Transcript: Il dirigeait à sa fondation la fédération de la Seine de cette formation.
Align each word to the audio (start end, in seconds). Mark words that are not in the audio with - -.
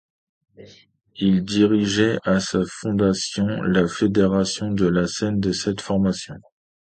Il 1.17 1.45
dirigeait 1.45 2.17
à 2.23 2.39
sa 2.39 2.61
fondation 2.67 3.61
la 3.61 3.87
fédération 3.87 4.71
de 4.71 4.87
la 4.87 5.05
Seine 5.05 5.39
de 5.39 5.51
cette 5.51 5.79
formation. 5.79 6.37